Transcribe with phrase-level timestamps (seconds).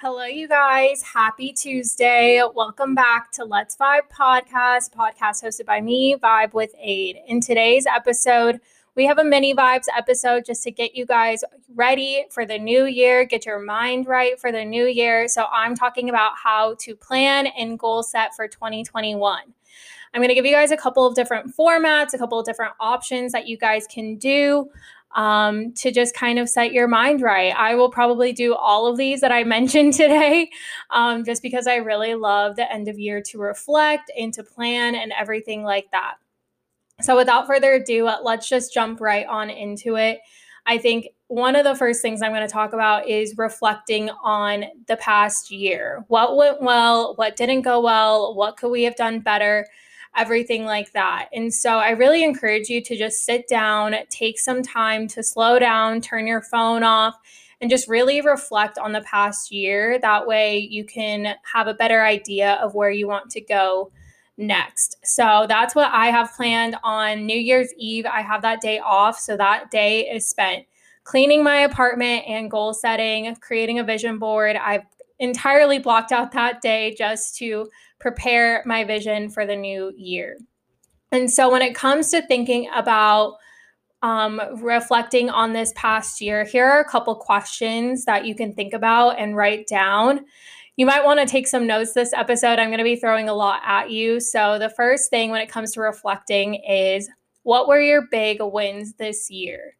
[0.00, 1.02] Hello, you guys.
[1.02, 2.40] Happy Tuesday.
[2.54, 7.18] Welcome back to Let's Vibe podcast, podcast hosted by me, Vibe with Aid.
[7.26, 8.60] In today's episode,
[8.94, 11.42] we have a mini vibes episode just to get you guys
[11.74, 15.26] ready for the new year, get your mind right for the new year.
[15.26, 19.52] So, I'm talking about how to plan and goal set for 2021.
[20.14, 22.72] I'm going to give you guys a couple of different formats, a couple of different
[22.78, 24.70] options that you guys can do
[25.18, 27.52] um, to just kind of set your mind right.
[27.56, 30.48] I will probably do all of these that I mentioned today
[30.90, 34.94] um, just because I really love the end of year to reflect and to plan
[34.94, 36.14] and everything like that.
[37.00, 40.20] So, without further ado, let's just jump right on into it.
[40.66, 44.66] I think one of the first things I'm going to talk about is reflecting on
[44.86, 46.04] the past year.
[46.08, 47.14] What went well?
[47.16, 48.34] What didn't go well?
[48.34, 49.66] What could we have done better?
[50.16, 51.28] Everything like that.
[51.32, 55.58] And so I really encourage you to just sit down, take some time to slow
[55.58, 57.16] down, turn your phone off,
[57.60, 59.98] and just really reflect on the past year.
[59.98, 63.90] That way you can have a better idea of where you want to go
[64.36, 64.96] next.
[65.04, 68.06] So that's what I have planned on New Year's Eve.
[68.06, 69.18] I have that day off.
[69.18, 70.64] So that day is spent
[71.04, 74.56] cleaning my apartment and goal setting, creating a vision board.
[74.56, 74.84] I've
[75.18, 80.38] entirely blocked out that day just to prepare my vision for the new year.
[81.10, 83.36] And so when it comes to thinking about
[84.02, 88.72] um, reflecting on this past year, here are a couple questions that you can think
[88.72, 90.24] about and write down.
[90.76, 92.60] You might want to take some notes this episode.
[92.60, 94.20] I'm going to be throwing a lot at you.
[94.20, 97.10] So, the first thing when it comes to reflecting is
[97.42, 99.74] what were your big wins this year?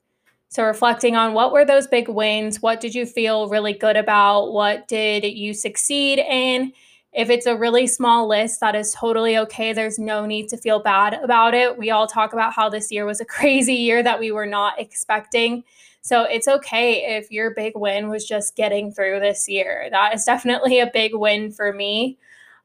[0.49, 2.61] So, reflecting on what were those big wins?
[2.61, 4.53] What did you feel really good about?
[4.53, 6.73] What did you succeed in?
[7.13, 9.73] If it's a really small list, that is totally okay.
[9.73, 11.79] There's no need to feel bad about it.
[11.79, 14.81] We all talk about how this year was a crazy year that we were not
[14.81, 15.65] expecting.
[16.03, 19.89] So it's okay if your big win was just getting through this year.
[19.91, 22.19] That is definitely a big win for me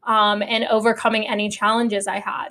[0.04, 2.50] um, and overcoming any challenges I had.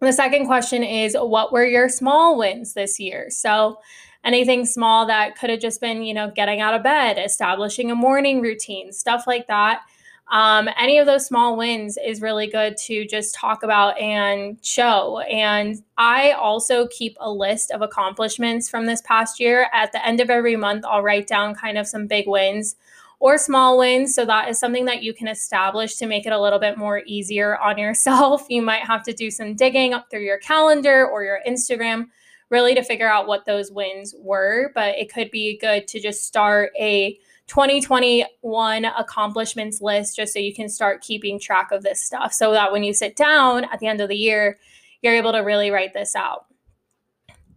[0.00, 3.30] The second question is What were your small wins this year?
[3.30, 3.78] So
[4.24, 7.94] anything small that could have just been, you know, getting out of bed, establishing a
[7.94, 9.82] morning routine, stuff like that.
[10.32, 15.18] Um, any of those small wins is really good to just talk about and show.
[15.20, 19.68] And I also keep a list of accomplishments from this past year.
[19.74, 22.76] At the end of every month, I'll write down kind of some big wins
[23.20, 24.14] or small wins.
[24.14, 27.02] So that is something that you can establish to make it a little bit more
[27.04, 28.46] easier on yourself.
[28.48, 32.06] You might have to do some digging up through your calendar or your Instagram
[32.48, 34.72] really to figure out what those wins were.
[34.74, 40.54] But it could be good to just start a 2021 accomplishments list just so you
[40.54, 43.86] can start keeping track of this stuff so that when you sit down at the
[43.86, 44.58] end of the year,
[45.02, 46.46] you're able to really write this out.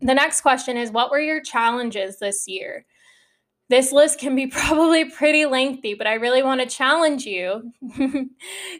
[0.01, 2.85] The next question is What were your challenges this year?
[3.69, 7.71] This list can be probably pretty lengthy, but I really want to challenge you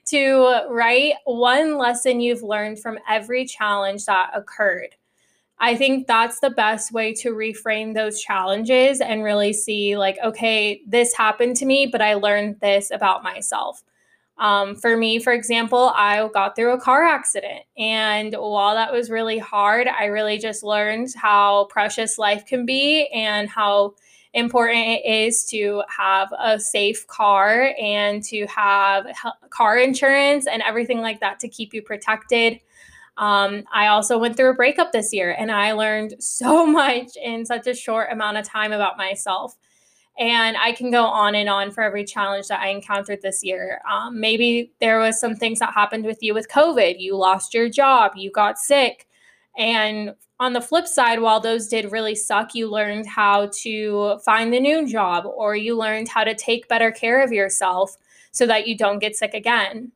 [0.07, 4.95] to write one lesson you've learned from every challenge that occurred.
[5.57, 10.81] I think that's the best way to reframe those challenges and really see, like, okay,
[10.85, 13.81] this happened to me, but I learned this about myself.
[14.37, 17.63] Um, for me, for example, I got through a car accident.
[17.77, 23.07] And while that was really hard, I really just learned how precious life can be
[23.07, 23.93] and how
[24.33, 29.07] important it is to have a safe car and to have
[29.49, 32.59] car insurance and everything like that to keep you protected.
[33.17, 37.45] Um, I also went through a breakup this year and I learned so much in
[37.45, 39.55] such a short amount of time about myself.
[40.17, 43.81] And I can go on and on for every challenge that I encountered this year.
[43.91, 46.95] Um, maybe there was some things that happened with you with COVID.
[46.99, 49.07] You lost your job, you got sick.
[49.57, 54.53] And on the flip side, while those did really suck, you learned how to find
[54.53, 57.95] the new job or you learned how to take better care of yourself
[58.31, 59.91] so that you don't get sick again.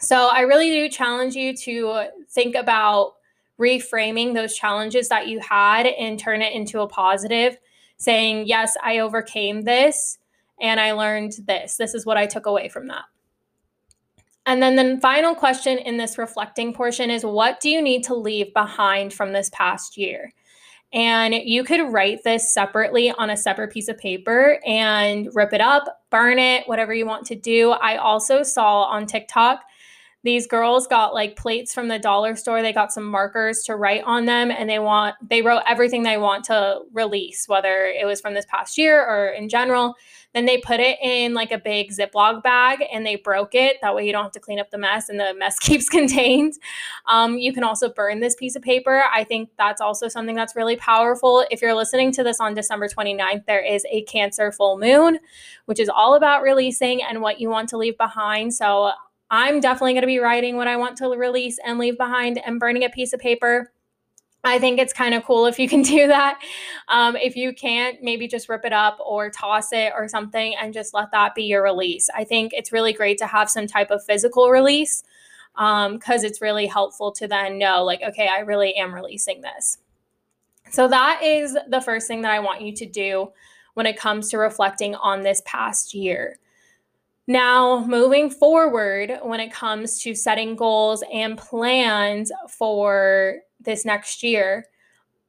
[0.00, 3.14] So I really do challenge you to think about
[3.58, 7.58] reframing those challenges that you had and turn it into a positive,
[7.96, 10.18] saying, Yes, I overcame this
[10.60, 11.76] and I learned this.
[11.76, 13.04] This is what I took away from that.
[14.46, 18.14] And then the final question in this reflecting portion is What do you need to
[18.14, 20.32] leave behind from this past year?
[20.92, 25.60] And you could write this separately on a separate piece of paper and rip it
[25.60, 27.70] up, burn it, whatever you want to do.
[27.70, 29.62] I also saw on TikTok
[30.22, 34.02] these girls got like plates from the dollar store they got some markers to write
[34.04, 38.20] on them and they want they wrote everything they want to release whether it was
[38.20, 39.96] from this past year or in general
[40.32, 43.78] Then they put it in like a big Ziploc bag and they broke it.
[43.82, 46.54] That way you don't have to clean up the mess and the mess keeps contained.
[47.06, 49.04] Um, you can also burn this piece of paper.
[49.12, 51.44] I think that's also something that's really powerful.
[51.50, 55.18] If you're listening to this on December 29th, there is a Cancer full moon,
[55.64, 58.54] which is all about releasing and what you want to leave behind.
[58.54, 58.92] So
[59.30, 62.58] I'm definitely going to be writing what I want to release and leave behind and
[62.58, 63.72] burning a piece of paper
[64.42, 66.40] I think it's kind of cool if you can do that.
[66.88, 70.72] Um, if you can't, maybe just rip it up or toss it or something and
[70.72, 72.08] just let that be your release.
[72.14, 75.02] I think it's really great to have some type of physical release
[75.54, 79.78] because um, it's really helpful to then know, like, okay, I really am releasing this.
[80.70, 83.32] So, that is the first thing that I want you to do
[83.74, 86.38] when it comes to reflecting on this past year.
[87.26, 94.66] Now, moving forward, when it comes to setting goals and plans for this next year,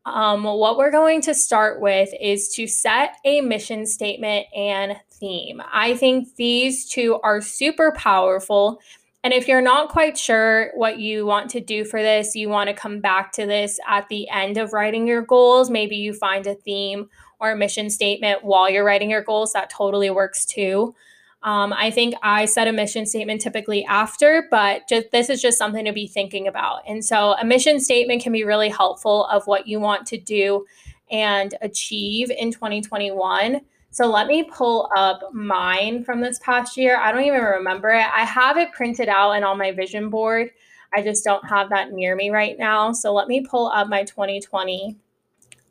[0.06, 5.62] um, what we're going to start with is to set a mission statement and theme.
[5.72, 8.80] I think these two are super powerful.
[9.24, 12.70] And if you're not quite sure what you want to do for this, you want
[12.70, 15.70] to come back to this at the end of writing your goals.
[15.70, 17.08] Maybe you find a theme
[17.40, 19.54] or a mission statement while you're writing your goals.
[19.54, 20.96] That totally works too.
[21.44, 25.58] Um, I think I set a mission statement typically after, but just, this is just
[25.58, 26.82] something to be thinking about.
[26.88, 30.66] And so a mission statement can be really helpful of what you want to do
[31.10, 33.62] and achieve in 2021.
[33.90, 36.98] So let me pull up mine from this past year.
[36.98, 38.06] I don't even remember it.
[38.14, 40.52] I have it printed out and on my vision board.
[40.94, 42.92] I just don't have that near me right now.
[42.94, 44.96] So let me pull up my 2020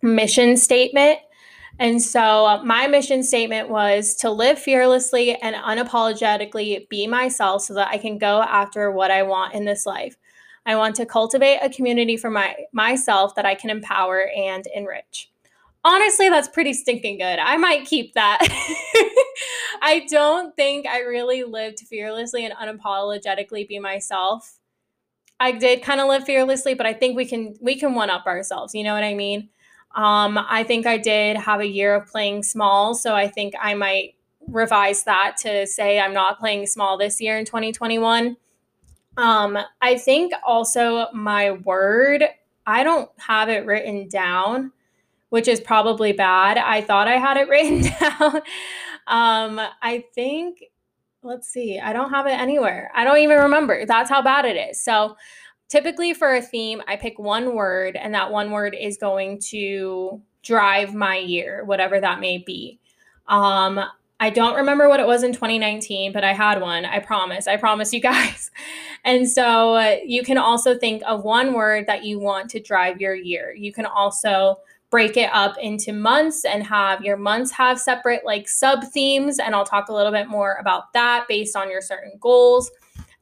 [0.03, 1.21] mission statement.
[1.81, 7.89] And so, my mission statement was to live fearlessly and unapologetically be myself so that
[7.89, 10.15] I can go after what I want in this life.
[10.67, 15.31] I want to cultivate a community for my myself that I can empower and enrich.
[15.83, 17.39] Honestly, that's pretty stinking good.
[17.39, 18.41] I might keep that.
[19.83, 24.59] I don't think I really lived fearlessly and unapologetically be myself.
[25.41, 28.27] I did kind of live fearlessly, but I think we can we can one up
[28.27, 28.75] ourselves.
[28.75, 29.49] You know what I mean?
[29.95, 33.75] Um, I think I did have a year of playing small, so I think I
[33.75, 34.15] might
[34.47, 38.37] revise that to say I'm not playing small this year in 2021.
[39.17, 42.25] Um, I think also my word,
[42.67, 44.73] I don't have it written down,
[45.31, 46.59] which is probably bad.
[46.59, 48.37] I thought I had it written down.
[49.07, 50.65] um, I think,
[51.23, 52.91] let's see, I don't have it anywhere.
[52.95, 53.85] I don't even remember.
[53.87, 54.81] That's how bad it is.
[54.83, 55.17] So
[55.71, 60.21] typically for a theme, I pick one word, and that one word is going to
[60.43, 62.79] drive my year, whatever that may be.
[63.29, 63.81] Um,
[64.19, 66.85] I don't remember what it was in 2019, but I had one.
[66.85, 67.47] I promise.
[67.47, 68.51] I promise you guys.
[69.05, 73.01] And so uh, you can also think of one word that you want to drive
[73.01, 73.55] your year.
[73.57, 74.57] You can also
[74.91, 79.39] break it up into months and have your months have separate like sub themes.
[79.39, 82.71] And I'll talk a little bit more about that based on your certain goals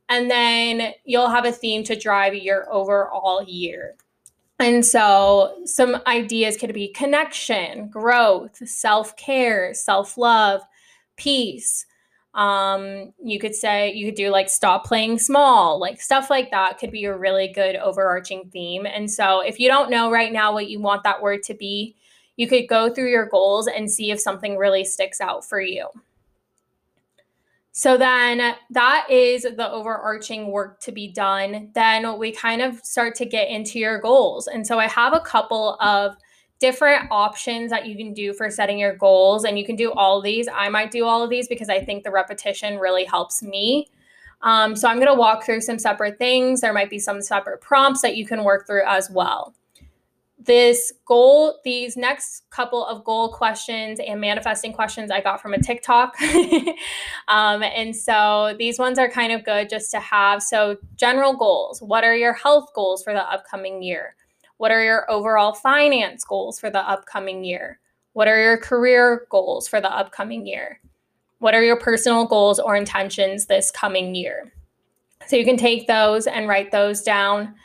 [0.08, 3.94] and then you'll have a theme to drive your overall year.
[4.60, 10.62] And so, some ideas could be connection, growth, self care, self love,
[11.16, 11.86] peace.
[12.34, 16.78] Um, you could say, you could do like stop playing small, like stuff like that
[16.78, 18.84] could be a really good overarching theme.
[18.84, 21.94] And so, if you don't know right now what you want that word to be,
[22.36, 25.88] you could go through your goals and see if something really sticks out for you.
[27.78, 31.70] So then that is the overarching work to be done.
[31.76, 34.48] Then we kind of start to get into your goals.
[34.48, 36.16] And so I have a couple of
[36.58, 39.44] different options that you can do for setting your goals.
[39.44, 40.48] And you can do all these.
[40.52, 43.86] I might do all of these because I think the repetition really helps me.
[44.42, 46.60] Um, so I'm going to walk through some separate things.
[46.60, 49.54] There might be some separate prompts that you can work through as well
[50.38, 55.58] this goal, these next couple of goal questions and manifesting questions I got from a
[55.58, 56.14] TikTok.
[57.28, 60.42] um, and so these ones are kind of good just to have.
[60.42, 64.14] So, general goals what are your health goals for the upcoming year?
[64.58, 67.80] What are your overall finance goals for the upcoming year?
[68.12, 70.80] What are your career goals for the upcoming year?
[71.40, 74.52] What are your personal goals or intentions this coming year?
[75.26, 77.56] So, you can take those and write those down.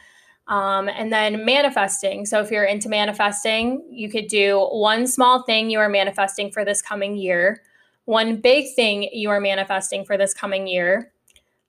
[0.48, 2.26] Um, and then manifesting.
[2.26, 6.66] So, if you're into manifesting, you could do one small thing you are manifesting for
[6.66, 7.62] this coming year,
[8.06, 11.14] one big thing you are manifesting for this coming year,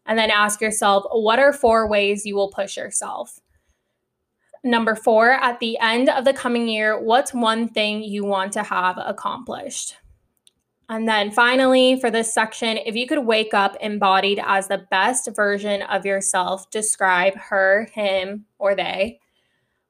[0.06, 3.38] and then ask yourself, what are four ways you will push yourself?
[4.64, 8.62] Number four, at the end of the coming year, what's one thing you want to
[8.62, 9.96] have accomplished?
[10.88, 15.28] And then finally, for this section, if you could wake up embodied as the best
[15.34, 19.18] version of yourself, describe her, him, or they.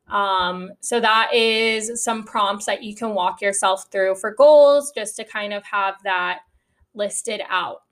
[0.08, 5.16] Um, so that is some prompts that you can walk yourself through for goals, just
[5.16, 6.40] to kind of have that
[6.94, 7.82] listed out.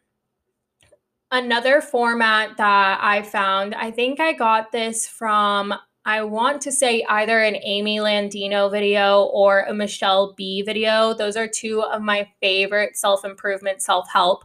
[1.32, 7.04] Another format that I found, I think I got this from, I want to say
[7.08, 11.14] either an Amy Landino video or a Michelle B video.
[11.14, 14.44] Those are two of my favorite self improvement, self help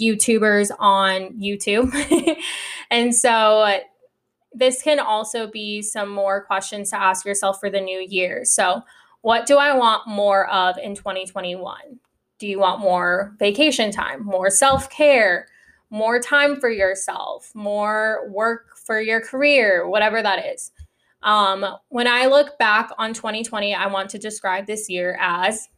[0.00, 1.94] YouTubers on YouTube.
[2.90, 3.78] and so uh,
[4.52, 8.44] this can also be some more questions to ask yourself for the new year.
[8.44, 8.82] So,
[9.20, 11.76] what do I want more of in 2021?
[12.38, 15.46] Do you want more vacation time, more self care,
[15.90, 20.72] more time for yourself, more work for your career, whatever that is?
[21.26, 25.68] Um, when I look back on 2020, I want to describe this year as,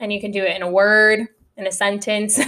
[0.00, 2.40] and you can do it in a word, in a sentence.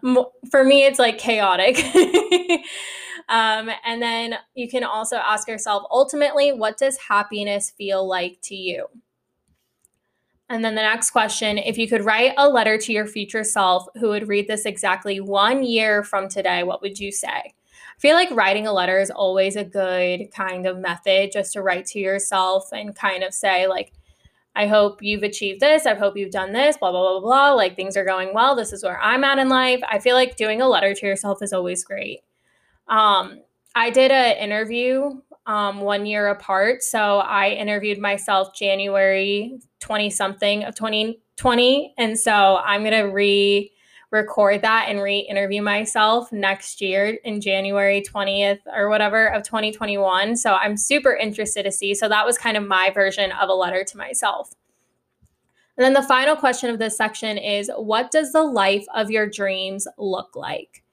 [0.50, 1.84] For me, it's like chaotic.
[3.28, 8.54] um, and then you can also ask yourself ultimately, what does happiness feel like to
[8.54, 8.86] you?
[10.48, 13.88] And then the next question if you could write a letter to your future self
[13.96, 17.54] who would read this exactly one year from today, what would you say?
[18.04, 21.86] Feel like writing a letter is always a good kind of method just to write
[21.86, 23.94] to yourself and kind of say, like,
[24.54, 25.86] I hope you've achieved this.
[25.86, 27.52] I hope you've done this, blah, blah, blah, blah.
[27.54, 28.54] Like things are going well.
[28.54, 29.80] This is where I'm at in life.
[29.90, 32.20] I feel like doing a letter to yourself is always great.
[32.88, 33.40] Um,
[33.74, 36.82] I did an interview um, one year apart.
[36.82, 41.94] So I interviewed myself January 20 something of 2020.
[41.96, 43.70] And so I'm going to re
[44.14, 50.36] record that and re-interview myself next year in January 20th or whatever of 2021.
[50.36, 51.94] So I'm super interested to see.
[51.94, 54.54] So that was kind of my version of a letter to myself.
[55.76, 59.28] And then the final question of this section is what does the life of your
[59.28, 60.84] dreams look like?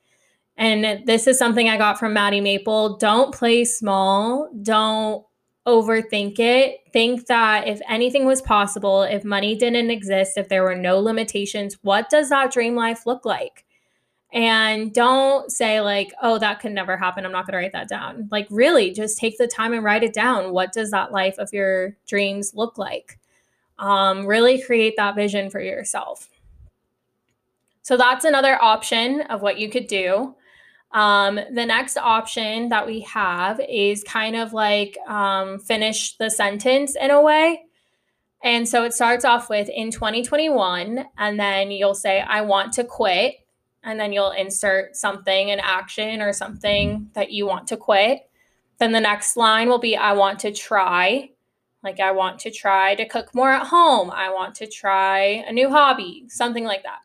[0.57, 2.97] And this is something I got from Maddie Maple.
[2.97, 4.49] Don't play small.
[4.63, 5.23] Don't
[5.67, 6.79] overthink it.
[6.91, 11.77] Think that if anything was possible, if money didn't exist, if there were no limitations,
[11.81, 13.65] what does that dream life look like?
[14.33, 17.25] And don't say, like, oh, that could never happen.
[17.25, 18.29] I'm not going to write that down.
[18.31, 20.53] Like, really, just take the time and write it down.
[20.53, 23.19] What does that life of your dreams look like?
[23.77, 26.29] Um, really create that vision for yourself.
[27.81, 30.35] So, that's another option of what you could do.
[30.93, 36.95] Um, the next option that we have is kind of like um, finish the sentence
[36.99, 37.63] in a way.
[38.43, 42.83] And so it starts off with in 2021, and then you'll say, I want to
[42.83, 43.35] quit.
[43.83, 48.29] And then you'll insert something, an action or something that you want to quit.
[48.79, 51.31] Then the next line will be, I want to try.
[51.83, 54.11] Like, I want to try to cook more at home.
[54.11, 56.99] I want to try a new hobby, something like that.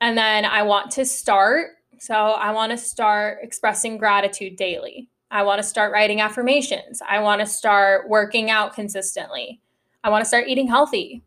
[0.00, 5.08] And then I want to start so I want to start expressing gratitude daily.
[5.30, 7.02] I want to start writing affirmations.
[7.06, 9.60] I want to start working out consistently.
[10.02, 11.22] I want to start eating healthy.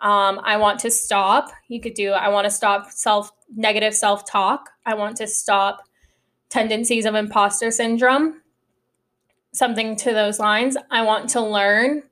[0.00, 1.52] Um, I want to stop.
[1.68, 4.70] You could do, I want to stop self negative self talk.
[4.86, 5.82] I want to stop
[6.48, 8.42] tendencies of imposter syndrome,
[9.52, 10.76] something to those lines.
[10.90, 12.02] I want to learn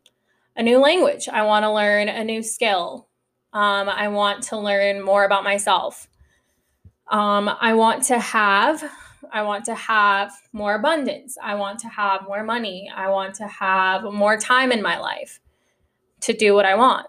[0.57, 1.29] a new language.
[1.29, 3.09] I want to learn a new skill.
[3.53, 6.07] Um, I want to learn more about myself.
[7.11, 8.85] Um, I want to have,
[9.33, 11.37] I want to have more abundance.
[11.43, 12.91] I want to have more money.
[12.95, 15.41] I want to have more time in my life
[16.21, 17.09] to do what I want.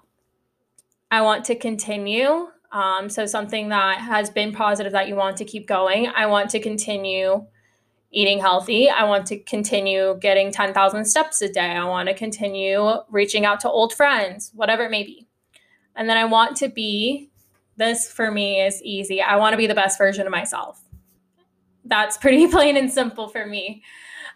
[1.12, 2.48] I want to continue.
[2.72, 6.08] Um, so, something that has been positive that you want to keep going.
[6.08, 7.46] I want to continue
[8.12, 8.90] eating healthy.
[8.90, 11.72] I want to continue getting 10,000 steps a day.
[11.72, 15.28] I want to continue reaching out to old friends, whatever it may be.
[15.96, 17.31] And then I want to be
[17.82, 19.22] this for me is easy.
[19.22, 20.80] I want to be the best version of myself.
[21.84, 23.84] That's pretty plain and simple for me.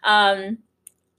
[0.04, 0.58] Um,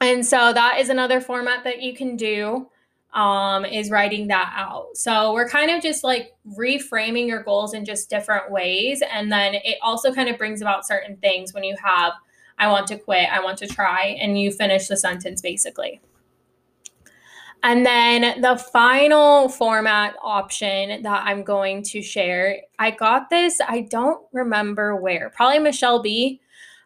[0.00, 2.68] and so that is another format that you can do
[3.14, 4.88] um, is writing that out.
[4.96, 9.02] So we're kind of just like reframing your goals in just different ways.
[9.10, 12.12] And then it also kind of brings about certain things when you have,
[12.58, 16.00] I want to quit, I want to try, and you finish the sentence basically.
[17.62, 23.80] And then the final format option that I'm going to share, I got this, I
[23.90, 26.40] don't remember where, probably Michelle B.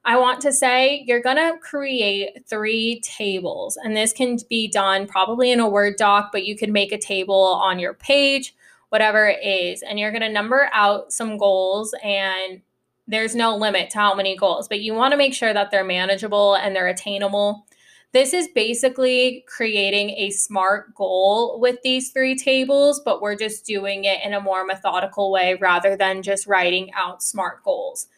[0.04, 5.06] I want to say you're going to create three tables, and this can be done
[5.06, 8.54] probably in a Word doc, but you could make a table on your page,
[8.88, 9.82] whatever it is.
[9.82, 12.62] And you're going to number out some goals, and
[13.06, 15.84] there's no limit to how many goals, but you want to make sure that they're
[15.84, 17.66] manageable and they're attainable.
[18.12, 24.04] This is basically creating a smart goal with these three tables, but we're just doing
[24.04, 28.08] it in a more methodical way rather than just writing out smart goals.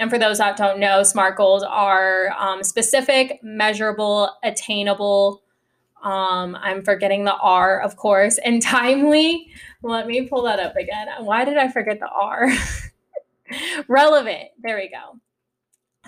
[0.00, 5.42] And for those that don't know, SMART goals are um, specific, measurable, attainable.
[6.02, 9.48] Um, I'm forgetting the R, of course, and timely.
[9.82, 11.08] Let me pull that up again.
[11.18, 12.50] Why did I forget the R?
[13.88, 14.48] relevant.
[14.62, 15.18] There we go.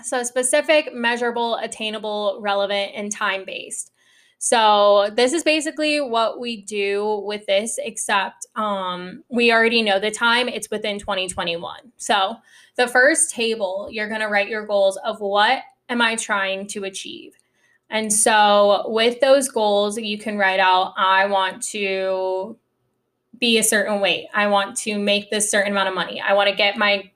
[0.01, 3.91] So, specific, measurable, attainable, relevant, and time based.
[4.39, 10.11] So, this is basically what we do with this, except um, we already know the
[10.11, 11.93] time, it's within 2021.
[11.97, 12.35] So,
[12.75, 16.83] the first table, you're going to write your goals of what am I trying to
[16.83, 17.35] achieve?
[17.89, 22.57] And so, with those goals, you can write out I want to
[23.39, 24.27] be a certain weight.
[24.33, 26.19] I want to make this certain amount of money.
[26.19, 27.11] I want to get my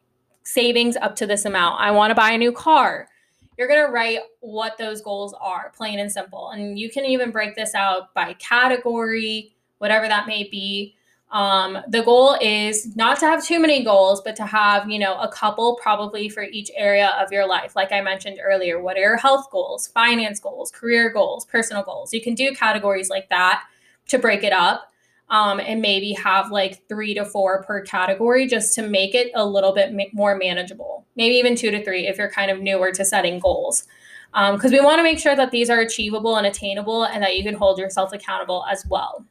[0.47, 1.79] savings up to this amount.
[1.81, 3.09] I want to buy a new car.
[3.57, 6.51] You're going to write what those goals are, plain and simple.
[6.51, 10.95] And you can even break this out by category, whatever that may be.
[11.31, 15.19] Um, the goal is not to have too many goals, but to have, you know,
[15.19, 17.75] a couple probably for each area of your life.
[17.75, 22.13] Like I mentioned earlier, what are your health goals, finance goals, career goals, personal goals?
[22.13, 23.65] You can do categories like that
[24.07, 24.93] to break it up
[25.29, 29.45] um, and maybe have like three to four per category just to make it a
[29.45, 31.05] little bit ma- more manageable.
[31.15, 33.85] Maybe even two to three if you're kind of newer to setting goals.
[34.31, 37.37] Because um, we want to make sure that these are achievable and attainable and that
[37.37, 39.25] you can hold yourself accountable as well.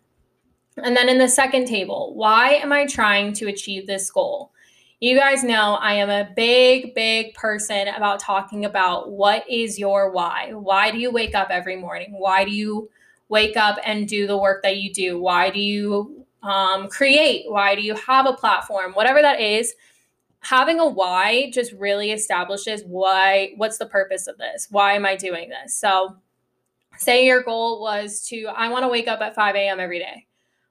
[0.83, 4.53] And then in the second table, why am I trying to achieve this goal?
[5.01, 10.11] You guys know I am a big, big person about talking about what is your
[10.11, 10.53] why?
[10.53, 12.15] Why do you wake up every morning?
[12.19, 12.91] Why do you
[13.29, 15.21] wake up and do the work that you do?
[15.21, 17.45] Why do you um, create?
[17.49, 18.93] Why do you have a platform?
[18.93, 19.75] Whatever that is,
[20.41, 24.69] having a why just really establishes why, what's the purpose of this?
[24.71, 25.75] Why am I doing this?
[25.75, 26.17] So,
[26.99, 29.81] say your goal was to, I want to wake up at 5 a.m.
[29.81, 30.27] every day.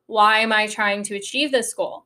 [0.07, 2.05] Why am I trying to achieve this goal?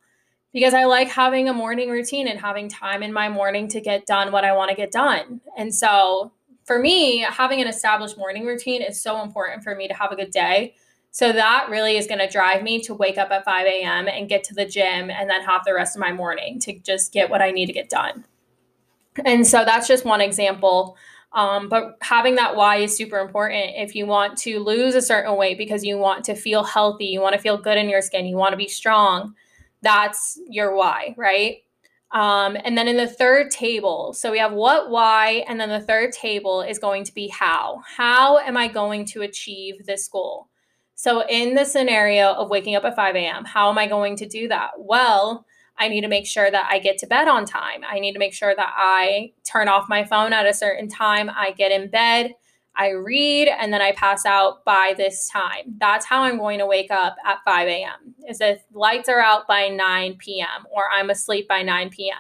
[0.52, 4.08] Because I like having a morning routine and having time in my morning to get
[4.08, 5.42] done what I want to get done.
[5.58, 6.32] And so
[6.70, 10.16] for me, having an established morning routine is so important for me to have a
[10.16, 10.76] good day.
[11.10, 14.08] So that really is going to drive me to wake up at 5 a.m.
[14.08, 17.12] and get to the gym and then have the rest of my morning to just
[17.12, 18.24] get what I need to get done.
[19.26, 20.96] And so that's just one example.
[21.34, 23.72] Um, but having that why is super important.
[23.76, 27.20] If you want to lose a certain weight because you want to feel healthy, you
[27.20, 29.34] want to feel good in your skin, you want to be strong,
[29.82, 31.64] that's your why, right?
[32.12, 35.80] Um, and then in the third table, so we have what, why, and then the
[35.80, 37.82] third table is going to be how.
[37.86, 40.48] How am I going to achieve this goal?
[40.96, 44.28] So, in the scenario of waking up at 5 a.m., how am I going to
[44.28, 44.72] do that?
[44.78, 45.46] Well,
[45.78, 47.82] I need to make sure that I get to bed on time.
[47.90, 51.30] I need to make sure that I turn off my phone at a certain time.
[51.30, 52.34] I get in bed
[52.80, 55.76] I read, and then I pass out by this time.
[55.80, 58.16] That's how I'm going to wake up at 5 a.m.
[58.28, 60.66] Is if lights are out by 9 p.m.
[60.72, 62.18] or I'm asleep by 9 p.m.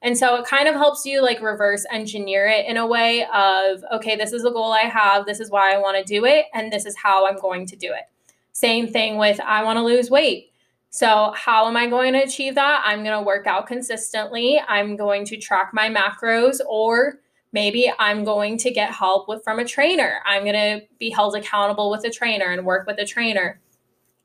[0.00, 3.84] And so it kind of helps you like reverse engineer it in a way of,
[3.92, 5.26] okay, this is the goal I have.
[5.26, 6.46] This is why I want to do it.
[6.54, 8.04] And this is how I'm going to do it.
[8.52, 10.50] Same thing with I want to lose weight.
[10.88, 12.82] So, how am I going to achieve that?
[12.86, 14.62] I'm going to work out consistently.
[14.66, 17.18] I'm going to track my macros or
[17.54, 20.20] maybe I'm going to get help with from a trainer.
[20.26, 23.60] I'm going to be held accountable with a trainer and work with a trainer.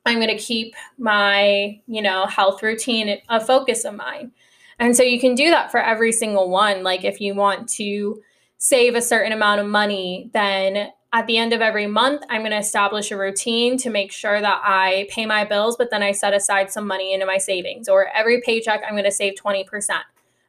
[0.06, 4.32] I'm going to keep my, you know, health routine a focus of mine.
[4.80, 6.84] And so you can do that for every single one.
[6.84, 8.20] Like if you want to
[8.58, 12.52] save a certain amount of money, then at the end of every month, I'm going
[12.52, 16.14] to establish a routine to make sure that I pay my bills, but then I
[16.14, 17.88] set aside some money into my savings.
[17.88, 19.66] Or every paycheck, I'm going to save 20%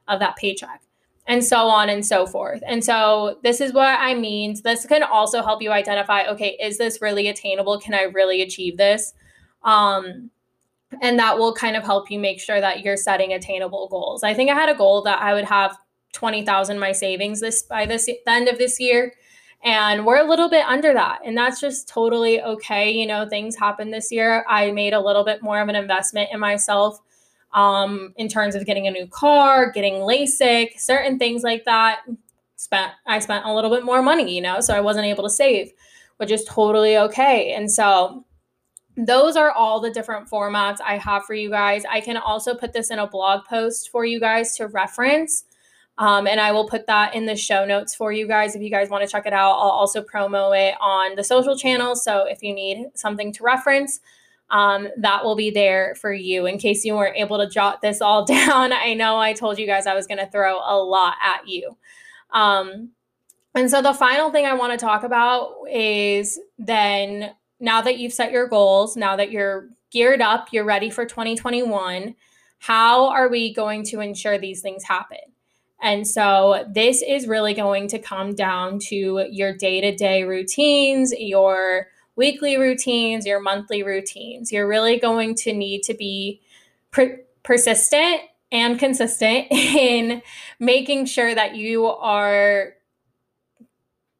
[0.07, 0.81] of that paycheck
[1.31, 2.61] and so on and so forth.
[2.67, 4.57] And so this is what I mean.
[4.65, 7.79] This can also help you identify okay, is this really attainable?
[7.79, 9.13] Can I really achieve this?
[9.63, 10.29] Um,
[11.01, 14.23] and that will kind of help you make sure that you're setting attainable goals.
[14.23, 15.77] I think I had a goal that I would have
[16.11, 19.13] 20,000 my savings this by this the end of this year
[19.63, 23.55] and we're a little bit under that and that's just totally okay you know things
[23.55, 26.99] happened this year i made a little bit more of an investment in myself
[27.53, 32.01] um, in terms of getting a new car, getting LASIK, certain things like that.
[32.55, 35.29] Spent I spent a little bit more money, you know, so I wasn't able to
[35.29, 35.71] save,
[36.17, 37.53] which is totally okay.
[37.53, 38.23] And so
[38.97, 41.83] those are all the different formats I have for you guys.
[41.89, 45.45] I can also put this in a blog post for you guys to reference.
[45.97, 48.69] Um, and I will put that in the show notes for you guys if you
[48.69, 49.51] guys want to check it out.
[49.51, 52.03] I'll also promo it on the social channels.
[52.03, 53.99] So if you need something to reference,
[54.51, 58.01] um, that will be there for you in case you weren't able to jot this
[58.01, 58.73] all down.
[58.73, 61.77] I know I told you guys I was going to throw a lot at you.
[62.31, 62.89] Um,
[63.55, 68.13] and so the final thing I want to talk about is then now that you've
[68.13, 72.15] set your goals, now that you're geared up, you're ready for 2021,
[72.59, 75.17] how are we going to ensure these things happen?
[75.81, 81.11] And so this is really going to come down to your day to day routines,
[81.17, 81.87] your
[82.21, 84.51] weekly routines, your monthly routines.
[84.51, 86.39] You're really going to need to be
[86.91, 90.21] per- persistent and consistent in
[90.59, 92.73] making sure that you are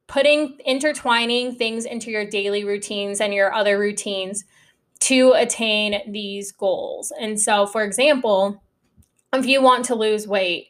[0.08, 4.46] putting intertwining things into your daily routines and your other routines
[5.02, 7.14] to attain these goals.
[7.22, 8.64] And so, for example,
[9.32, 10.70] if you want to lose weight,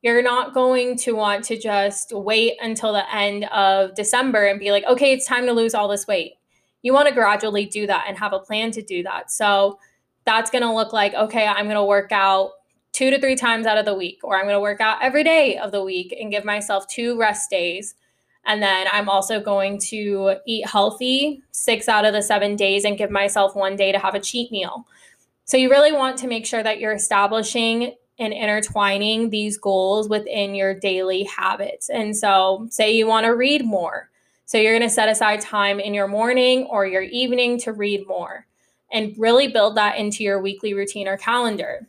[0.00, 4.70] you're not going to want to just wait until the end of December and be
[4.70, 6.39] like, okay, it's time to lose all this weight.
[6.82, 9.30] You want to gradually do that and have a plan to do that.
[9.30, 9.78] So
[10.24, 12.52] that's going to look like, okay, I'm going to work out
[12.92, 15.24] two to three times out of the week, or I'm going to work out every
[15.24, 17.94] day of the week and give myself two rest days.
[18.46, 22.98] And then I'm also going to eat healthy six out of the seven days and
[22.98, 24.86] give myself one day to have a cheat meal.
[25.44, 30.54] So you really want to make sure that you're establishing and intertwining these goals within
[30.54, 31.88] your daily habits.
[31.88, 34.09] And so, say you want to read more.
[34.50, 38.04] So, you're going to set aside time in your morning or your evening to read
[38.08, 38.46] more
[38.90, 41.86] and really build that into your weekly routine or calendar.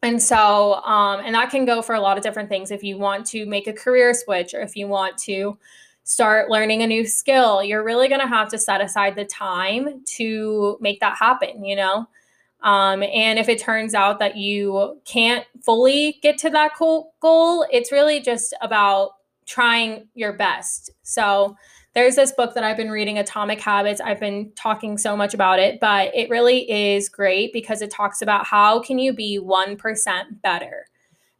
[0.00, 2.70] And so, um, and that can go for a lot of different things.
[2.70, 5.58] If you want to make a career switch or if you want to
[6.04, 10.04] start learning a new skill, you're really going to have to set aside the time
[10.14, 12.06] to make that happen, you know?
[12.62, 17.90] Um, and if it turns out that you can't fully get to that goal, it's
[17.90, 20.90] really just about trying your best.
[21.02, 21.56] So
[21.94, 24.00] there's this book that I've been reading, Atomic Habits.
[24.00, 28.22] I've been talking so much about it, but it really is great because it talks
[28.22, 30.86] about how can you be 1% better.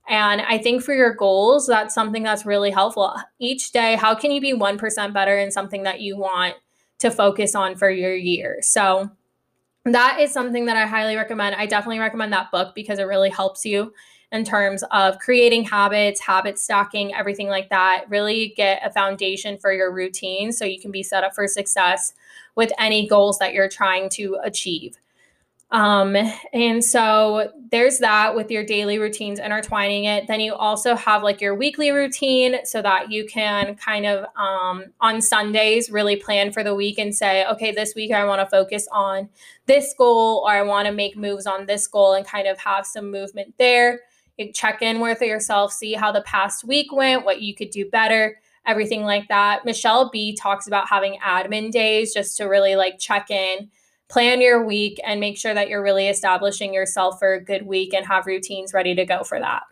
[0.08, 3.14] And I think for your goals, that's something that's really helpful.
[3.38, 6.56] Each day, how can you be 1% better in something that you want
[6.98, 8.58] to focus on for your year?
[8.60, 9.08] So
[9.84, 11.54] that is something that I highly recommend.
[11.54, 13.92] I definitely recommend that book because it really helps you
[14.32, 18.04] in terms of creating habits, habit stacking, everything like that.
[18.08, 22.12] Really get a foundation for your routine so you can be set up for success
[22.54, 24.96] with any goals that you're trying to achieve.
[25.72, 26.16] Um,
[26.52, 30.26] and so there's that with your daily routines intertwining it.
[30.26, 34.86] Then you also have like your weekly routine so that you can kind of um,
[35.00, 38.46] on Sundays really plan for the week and say, okay, this week I want to
[38.46, 39.28] focus on
[39.66, 42.84] this goal or I want to make moves on this goal and kind of have
[42.84, 44.00] some movement there.
[44.54, 48.36] Check in with yourself, see how the past week went, what you could do better
[48.66, 49.64] everything like that.
[49.64, 53.70] Michelle B talks about having admin days just to really like check in
[54.10, 57.94] plan your week and make sure that you're really establishing yourself for a good week
[57.94, 59.62] and have routines ready to go for that.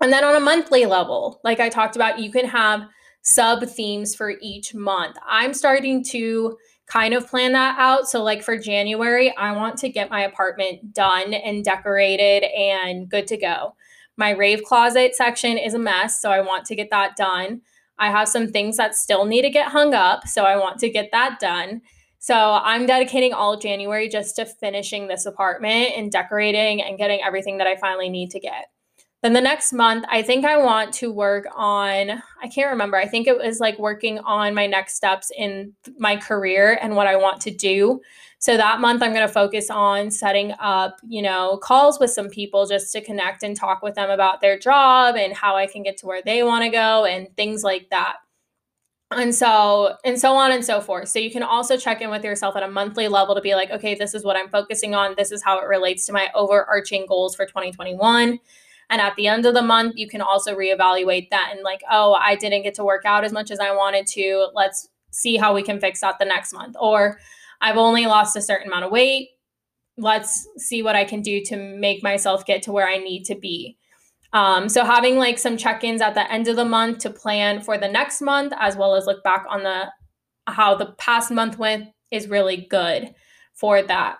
[0.00, 2.88] And then on a monthly level, like I talked about, you can have
[3.20, 5.16] sub themes for each month.
[5.28, 6.56] I'm starting to
[6.90, 8.08] kind of plan that out.
[8.08, 13.26] So, like for January, I want to get my apartment done and decorated and good
[13.28, 13.74] to go.
[14.16, 17.62] My rave closet section is a mess, so I want to get that done.
[17.98, 20.90] I have some things that still need to get hung up, so I want to
[20.90, 21.82] get that done.
[22.18, 27.58] So I'm dedicating all January just to finishing this apartment and decorating and getting everything
[27.58, 28.66] that I finally need to get.
[29.22, 33.06] Then the next month, I think I want to work on, I can't remember, I
[33.06, 37.16] think it was like working on my next steps in my career and what I
[37.16, 38.00] want to do.
[38.38, 42.30] So that month, I'm going to focus on setting up, you know, calls with some
[42.30, 45.82] people just to connect and talk with them about their job and how I can
[45.82, 48.16] get to where they want to go and things like that.
[49.10, 51.08] And so and so on and so forth.
[51.08, 53.68] So you can also check in with yourself at a monthly level to be like
[53.72, 55.16] okay this is what i'm focusing on.
[55.18, 58.38] This is how it relates to my overarching goals for 2021
[58.90, 62.12] and at the end of the month you can also reevaluate that and like oh
[62.14, 64.48] i didn't get to work out as much as i wanted to.
[64.54, 66.76] Let's see how we can fix that the next month.
[66.78, 67.18] Or
[67.60, 69.30] i've only lost a certain amount of weight.
[69.96, 73.34] Let's see what i can do to make myself get to where i need to
[73.34, 73.78] be.
[74.32, 77.76] Um, so having like some check-ins at the end of the month to plan for
[77.76, 79.86] the next month, as well as look back on the
[80.46, 83.12] how the past month went, is really good
[83.54, 84.18] for that.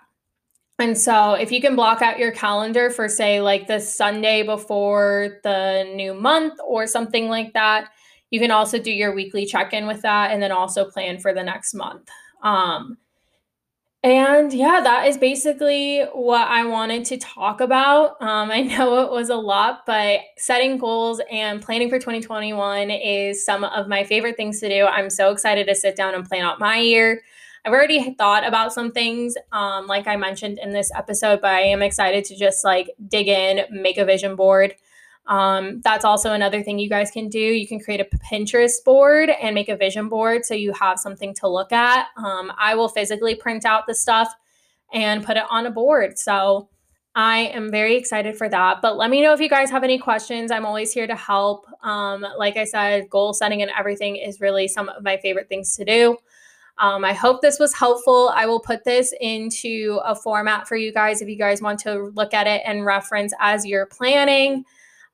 [0.80, 5.38] And so if you can block out your calendar for say like the Sunday before
[5.44, 7.90] the new month or something like that,
[8.30, 11.42] you can also do your weekly check-in with that and then also plan for the
[11.42, 12.08] next month.
[12.42, 12.96] Um,
[14.02, 18.12] and yeah, that is basically what I wanted to talk about.
[18.22, 23.44] Um, I know it was a lot, but setting goals and planning for 2021 is
[23.44, 24.86] some of my favorite things to do.
[24.86, 27.20] I'm so excited to sit down and plan out my year.
[27.64, 31.60] I've already thought about some things, um, like I mentioned in this episode, but I
[31.60, 34.74] am excited to just like dig in, make a vision board.
[35.26, 37.38] Um, that's also another thing you guys can do.
[37.38, 41.34] You can create a Pinterest board and make a vision board so you have something
[41.34, 42.06] to look at.
[42.16, 44.34] Um, I will physically print out the stuff
[44.92, 46.18] and put it on a board.
[46.18, 46.68] So
[47.14, 48.80] I am very excited for that.
[48.82, 50.50] But let me know if you guys have any questions.
[50.50, 51.66] I'm always here to help.
[51.82, 55.76] Um, like I said, goal setting and everything is really some of my favorite things
[55.76, 56.16] to do.
[56.80, 58.32] Um, I hope this was helpful.
[58.34, 62.10] I will put this into a format for you guys if you guys want to
[62.14, 64.64] look at it and reference as you're planning.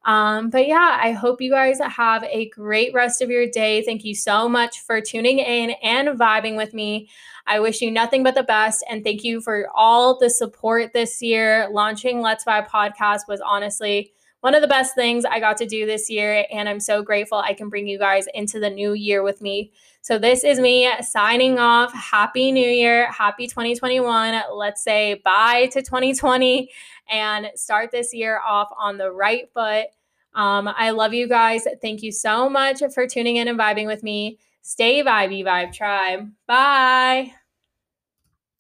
[0.05, 3.83] Um, but yeah, I hope you guys have a great rest of your day.
[3.83, 7.09] Thank you so much for tuning in and vibing with me.
[7.49, 8.85] I wish you nothing but the best.
[8.89, 11.69] And thank you for all the support this year.
[11.73, 14.13] Launching Let's Vibe podcast was honestly
[14.47, 16.47] one of the best things I got to do this year.
[16.53, 19.73] And I'm so grateful I can bring you guys into the new year with me.
[20.03, 21.93] So, this is me signing off.
[21.93, 23.11] Happy New Year.
[23.11, 24.41] Happy 2021.
[24.55, 26.71] Let's say bye to 2020
[27.11, 29.87] and start this year off on the right foot.
[30.33, 31.67] Um, I love you guys.
[31.83, 34.39] Thank you so much for tuning in and vibing with me.
[34.63, 36.31] Stay vibey, Vibe Tribe.
[36.47, 37.33] Bye.